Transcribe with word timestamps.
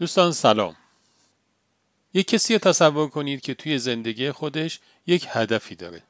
دوستان 0.00 0.32
سلام 0.32 0.76
یک 2.14 2.26
کسی 2.26 2.58
تصور 2.58 3.08
کنید 3.08 3.40
که 3.40 3.54
توی 3.54 3.78
زندگی 3.78 4.32
خودش 4.32 4.80
یک 5.06 5.26
هدفی 5.30 5.74
داره 5.74 6.02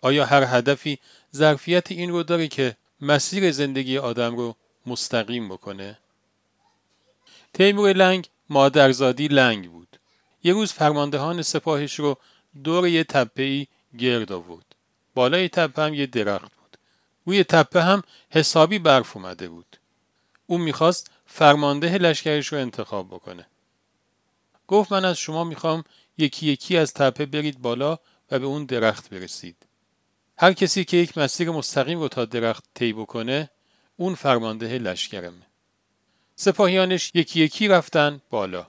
آیا 0.00 0.26
هر 0.26 0.44
هدفی 0.58 0.98
ظرفیت 1.36 1.92
این 1.92 2.10
رو 2.10 2.22
داره 2.22 2.48
که 2.48 2.76
مسیر 3.00 3.52
زندگی 3.52 3.98
آدم 3.98 4.36
رو 4.36 4.56
مستقیم 4.86 5.48
بکنه؟ 5.48 5.98
تیمور 7.54 7.92
لنگ 7.92 8.28
مادرزادی 8.48 9.28
لنگ 9.28 9.70
بود. 9.70 9.98
یه 10.44 10.52
روز 10.52 10.72
فرماندهان 10.72 11.42
سپاهش 11.42 11.94
رو 11.94 12.18
دور 12.64 12.88
یه 12.88 13.04
تپه 13.04 13.66
گرد 13.98 14.32
آورد. 14.32 14.74
بالای 15.14 15.48
تپه 15.48 15.82
هم 15.82 15.94
یه 15.94 16.06
درخت 16.06 16.52
بود. 16.54 16.76
روی 17.26 17.44
تپه 17.44 17.82
هم 17.82 18.02
حسابی 18.30 18.78
برف 18.78 19.16
اومده 19.16 19.48
بود. 19.48 19.76
او 20.46 20.58
می‌خواست 20.58 21.10
فرمانده 21.30 21.98
لشکرش 21.98 22.46
رو 22.46 22.58
انتخاب 22.58 23.08
بکنه. 23.08 23.46
گفت 24.68 24.92
من 24.92 25.04
از 25.04 25.18
شما 25.18 25.44
می‌خوام 25.44 25.84
یکی 26.18 26.46
یکی 26.46 26.76
از 26.76 26.92
تپه 26.94 27.26
برید 27.26 27.62
بالا 27.62 27.98
و 28.30 28.38
به 28.38 28.46
اون 28.46 28.64
درخت 28.64 29.10
برسید. 29.10 29.56
هر 30.38 30.52
کسی 30.52 30.84
که 30.84 30.96
یک 30.96 31.18
مسیر 31.18 31.50
مستقیم 31.50 32.00
رو 32.00 32.08
تا 32.08 32.24
درخت 32.24 32.64
طی 32.74 32.92
بکنه 32.92 33.50
اون 33.96 34.14
فرمانده 34.14 34.78
لشکرمه. 34.78 35.46
سپاهیانش 36.36 37.10
یکی 37.14 37.40
یکی 37.40 37.68
رفتن 37.68 38.20
بالا. 38.30 38.66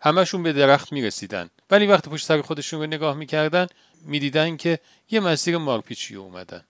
همشون 0.00 0.42
به 0.42 0.52
درخت 0.52 0.92
می‌رسیدن 0.92 1.50
ولی 1.70 1.86
وقتی 1.86 2.10
پشت 2.10 2.26
سر 2.26 2.42
خودشون 2.42 2.80
رو 2.80 2.86
نگاه 2.86 3.14
می‌کردن 3.16 3.66
می‌دیدن 4.04 4.56
که 4.56 4.78
یه 5.10 5.20
مسیر 5.20 5.56
مارپیچی 5.56 6.14
اومدن. 6.14 6.64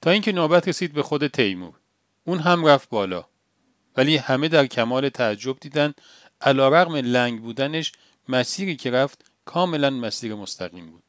تا 0.00 0.10
اینکه 0.10 0.32
نوبت 0.32 0.68
رسید 0.68 0.92
به 0.92 1.02
خود 1.02 1.26
تیمور. 1.26 1.74
اون 2.24 2.38
هم 2.38 2.64
رفت 2.64 2.88
بالا. 2.88 3.24
ولی 3.96 4.16
همه 4.16 4.48
در 4.48 4.66
کمال 4.66 5.08
تعجب 5.08 5.56
دیدن 5.60 5.94
علا 6.40 6.68
رغم 6.68 6.96
لنگ 6.96 7.42
بودنش 7.42 7.92
مسیری 8.28 8.76
که 8.76 8.90
رفت 8.90 9.24
کاملا 9.44 9.90
مسیر 9.90 10.34
مستقیم 10.34 10.90
بود. 10.90 11.02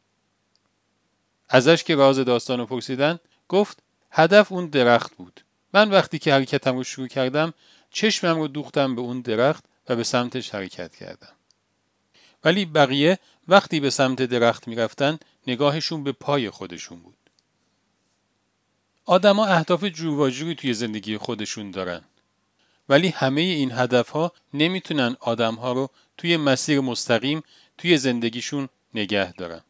ازش 1.49 1.83
که 1.83 1.95
راز 1.95 2.19
داستان 2.19 2.59
رو 2.59 2.65
پرسیدن 2.65 3.19
گفت 3.49 3.83
هدف 4.11 4.51
اون 4.51 4.67
درخت 4.67 5.15
بود. 5.15 5.41
من 5.73 5.89
وقتی 5.89 6.19
که 6.19 6.33
حرکتم 6.33 6.75
رو 6.75 6.83
شروع 6.83 7.07
کردم 7.07 7.53
چشمم 7.91 8.39
رو 8.39 8.47
دوختم 8.47 8.95
به 8.95 9.01
اون 9.01 9.21
درخت 9.21 9.63
و 9.89 9.95
به 9.95 10.03
سمتش 10.03 10.55
حرکت 10.55 10.95
کردم. 10.95 11.33
ولی 12.43 12.65
بقیه 12.65 13.19
وقتی 13.47 13.79
به 13.79 13.89
سمت 13.89 14.21
درخت 14.21 14.67
می‌رفتن 14.67 15.19
نگاهشون 15.47 16.03
به 16.03 16.11
پای 16.11 16.49
خودشون 16.49 16.99
بود. 16.99 17.17
آدما 19.05 19.45
اهداف 19.45 19.83
جور 19.83 20.19
و 20.19 20.29
جوری 20.29 20.55
توی 20.55 20.73
زندگی 20.73 21.17
خودشون 21.17 21.71
دارن. 21.71 22.01
ولی 22.89 23.07
همه 23.07 23.41
این 23.41 23.71
هدف 23.71 24.09
ها 24.09 24.31
نمی‌تونن 24.53 25.17
آدم 25.19 25.55
ها 25.55 25.71
رو 25.71 25.89
توی 26.17 26.37
مسیر 26.37 26.79
مستقیم 26.79 27.43
توی 27.77 27.97
زندگیشون 27.97 28.69
نگه 28.93 29.33
دارن. 29.33 29.61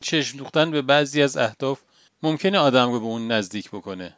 چشم 0.00 0.38
دوختن 0.38 0.70
به 0.70 0.82
بعضی 0.82 1.22
از 1.22 1.36
اهداف 1.36 1.80
ممکنه 2.22 2.58
آدم 2.58 2.92
رو 2.92 3.00
به 3.00 3.06
اون 3.06 3.32
نزدیک 3.32 3.68
بکنه 3.68 4.16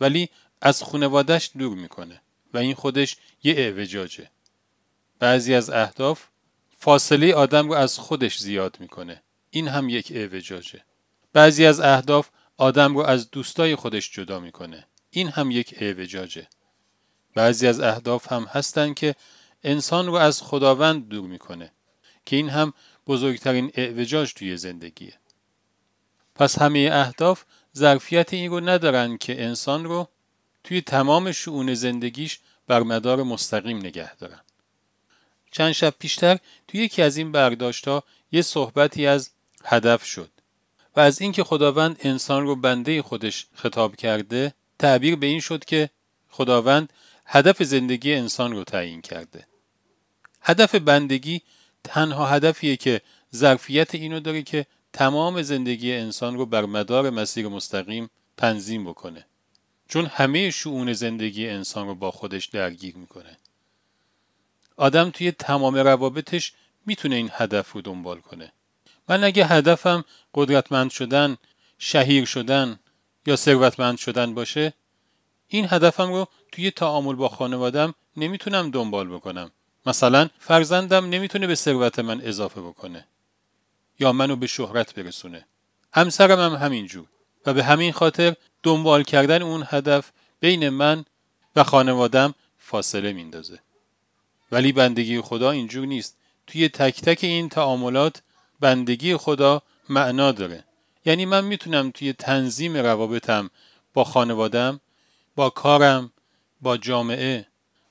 ولی 0.00 0.28
از 0.60 0.82
خونوادش 0.82 1.50
دور 1.58 1.76
می‌کنه 1.76 2.20
و 2.54 2.58
این 2.58 2.74
خودش 2.74 3.16
یه 3.42 3.54
اعوجاجه. 3.56 4.30
بعضی 5.18 5.54
از 5.54 5.70
اهداف 5.70 6.24
فاصله 6.78 7.34
آدم 7.34 7.68
رو 7.68 7.74
از 7.74 7.98
خودش 7.98 8.38
زیاد 8.38 8.76
می‌کنه. 8.80 9.22
این 9.50 9.68
هم 9.68 9.88
یک 9.88 10.12
اعوجاجه. 10.14 10.84
بعضی 11.32 11.66
از 11.66 11.80
اهداف 11.80 12.28
آدم 12.56 12.96
رو 12.96 13.02
از 13.02 13.30
دوستای 13.30 13.76
خودش 13.76 14.12
جدا 14.12 14.40
می‌کنه. 14.40 14.86
این 15.10 15.28
هم 15.28 15.50
یک 15.50 15.74
اعوجاجه. 15.78 16.48
بعضی 17.34 17.66
از 17.66 17.80
اهداف 17.80 18.32
هم 18.32 18.44
هستن 18.44 18.94
که 18.94 19.14
انسان 19.64 20.06
رو 20.06 20.14
از 20.14 20.42
خداوند 20.42 21.08
دور 21.08 21.28
می‌کنه 21.28 21.72
که 22.26 22.36
این 22.36 22.48
هم 22.48 22.72
بزرگترین 23.06 23.70
اعوجاج 23.74 24.32
توی 24.34 24.56
زندگیه. 24.56 25.14
پس 26.34 26.58
همه 26.58 26.90
اهداف 26.92 27.44
ظرفیت 27.76 28.32
این 28.32 28.50
رو 28.50 28.60
ندارن 28.60 29.18
که 29.18 29.44
انسان 29.44 29.84
رو 29.84 30.08
توی 30.64 30.80
تمام 30.80 31.32
شعون 31.32 31.74
زندگیش 31.74 32.40
بر 32.66 32.82
مدار 32.82 33.22
مستقیم 33.22 33.76
نگه 33.76 34.16
دارن. 34.16 34.40
چند 35.50 35.72
شب 35.72 35.94
پیشتر 35.98 36.38
توی 36.68 36.80
یکی 36.80 37.02
از 37.02 37.16
این 37.16 37.32
برداشتها 37.32 38.04
یه 38.32 38.42
صحبتی 38.42 39.06
از 39.06 39.30
هدف 39.64 40.04
شد 40.04 40.30
و 40.96 41.00
از 41.00 41.20
اینکه 41.20 41.44
خداوند 41.44 41.96
انسان 42.00 42.46
رو 42.46 42.56
بنده 42.56 43.02
خودش 43.02 43.46
خطاب 43.54 43.96
کرده 43.96 44.54
تعبیر 44.78 45.16
به 45.16 45.26
این 45.26 45.40
شد 45.40 45.64
که 45.64 45.90
خداوند 46.30 46.92
هدف 47.26 47.62
زندگی 47.62 48.14
انسان 48.14 48.52
رو 48.52 48.64
تعیین 48.64 49.00
کرده. 49.00 49.46
هدف 50.40 50.74
بندگی 50.74 51.42
تنها 51.84 52.26
هدفیه 52.26 52.76
که 52.76 53.00
ظرفیت 53.34 53.94
اینو 53.94 54.20
داره 54.20 54.42
که 54.42 54.66
تمام 54.92 55.42
زندگی 55.42 55.92
انسان 55.92 56.36
رو 56.36 56.46
بر 56.46 56.64
مدار 56.64 57.10
مسیر 57.10 57.48
مستقیم 57.48 58.10
تنظیم 58.36 58.84
بکنه. 58.84 59.26
چون 59.88 60.06
همه 60.06 60.50
شعون 60.50 60.92
زندگی 60.92 61.48
انسان 61.48 61.86
رو 61.86 61.94
با 61.94 62.10
خودش 62.10 62.46
درگیر 62.46 62.96
می‌کنه. 62.96 63.36
آدم 64.76 65.10
توی 65.10 65.32
تمام 65.32 65.74
روابطش 65.76 66.52
می‌تونه 66.86 67.16
این 67.16 67.30
هدف 67.32 67.72
رو 67.72 67.80
دنبال 67.80 68.20
کنه. 68.20 68.52
من 69.08 69.24
اگه 69.24 69.46
هدفم 69.46 70.04
قدرتمند 70.34 70.90
شدن، 70.90 71.36
شهیر 71.78 72.24
شدن 72.24 72.78
یا 73.26 73.36
ثروتمند 73.36 73.98
شدن 73.98 74.34
باشه 74.34 74.72
این 75.56 75.66
هدفم 75.70 76.12
رو 76.12 76.26
توی 76.52 76.70
تعامل 76.70 77.14
با 77.14 77.28
خانوادم 77.28 77.94
نمی‌تونم 78.16 78.70
دنبال 78.70 79.08
بکنم. 79.08 79.50
مثلا 79.86 80.28
فرزندم 80.38 81.08
نمی‌تونه 81.08 81.46
به 81.46 81.54
ثروت 81.54 81.98
من 81.98 82.20
اضافه 82.20 82.60
بکنه. 82.60 83.06
یا 84.00 84.12
منو 84.12 84.36
به 84.36 84.46
شهرت 84.46 84.94
برسونه. 84.94 85.46
همسرم 85.92 86.40
هم 86.40 86.64
همینجور. 86.64 87.06
و 87.46 87.54
به 87.54 87.64
همین 87.64 87.92
خاطر 87.92 88.34
دنبال 88.62 89.02
کردن 89.02 89.42
اون 89.42 89.64
هدف 89.66 90.10
بین 90.40 90.68
من 90.68 91.04
و 91.56 91.64
خانوادم 91.64 92.34
فاصله 92.58 93.12
میندازه. 93.12 93.58
ولی 94.52 94.72
بندگی 94.72 95.20
خدا 95.20 95.50
اینجور 95.50 95.86
نیست. 95.86 96.16
توی 96.46 96.68
تک 96.68 97.00
تک 97.00 97.24
این 97.24 97.48
تعاملات 97.48 98.22
بندگی 98.60 99.16
خدا 99.16 99.62
معنا 99.88 100.32
داره. 100.32 100.64
یعنی 101.04 101.24
من 101.24 101.44
می‌تونم 101.44 101.90
توی 101.90 102.12
تنظیم 102.12 102.76
روابطم 102.76 103.50
با 103.94 104.04
خانوادم 104.04 104.80
با 105.34 105.50
کارم 105.50 106.12
با 106.60 106.76
جامعه 106.76 107.46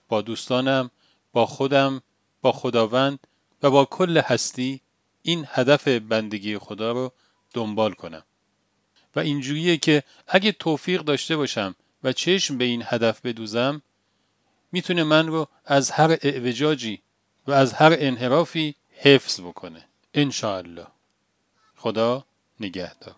با 0.07 0.22
دوستانم 0.22 0.91
با 1.34 1.46
خودم 1.46 2.02
با 2.41 2.52
خداوند 2.52 3.28
و 3.63 3.72
با 3.72 3.85
کل 3.85 4.18
هستی 4.18 4.81
این 5.22 5.46
هدف 5.50 5.88
بندگی 5.88 6.57
خدا 6.57 6.91
رو 6.91 7.13
دنبال 7.53 7.94
کنم. 7.94 8.24
و 9.16 9.19
اینجوریه 9.19 9.78
که 9.78 10.03
اگه 10.28 10.51
توفیق 10.51 11.01
داشته 11.01 11.38
باشم 11.38 11.75
و 12.03 12.13
چشم 12.13 12.57
به 12.57 12.66
این 12.66 12.84
هدف 12.85 13.22
بدوزم 13.25 13.81
می‌تونه 14.72 15.03
من 15.03 15.28
رو 15.28 15.47
از 15.66 15.91
هر 15.91 16.18
اعوجاجی 16.22 17.01
و 17.47 17.51
از 17.51 17.74
هر 17.74 17.96
انحرافی 18.00 18.75
حفظ 18.90 19.40
بکنه. 19.40 19.85
انشاءالله. 20.13 20.88
خدا 21.75 22.25
نگهدار. 22.59 23.16